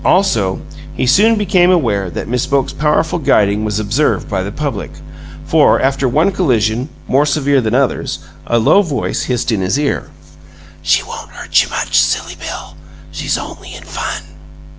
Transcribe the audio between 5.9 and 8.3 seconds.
one collision, more severe than others,